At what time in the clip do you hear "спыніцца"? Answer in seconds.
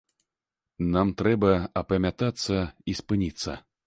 3.01-3.59